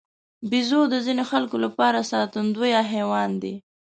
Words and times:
بیزو 0.49 0.81
د 0.89 0.95
ځینو 1.05 1.23
خلکو 1.31 1.55
لپاره 1.65 1.99
ساتندوی 2.11 2.71
حیوان 2.91 3.31
دی. 3.41 3.55